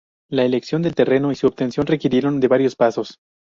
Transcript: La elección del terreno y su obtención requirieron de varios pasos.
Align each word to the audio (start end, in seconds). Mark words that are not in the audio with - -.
La 0.31 0.45
elección 0.45 0.81
del 0.81 0.95
terreno 0.95 1.31
y 1.31 1.35
su 1.35 1.45
obtención 1.45 1.85
requirieron 1.85 2.39
de 2.39 2.47
varios 2.47 2.75
pasos. 2.75 3.19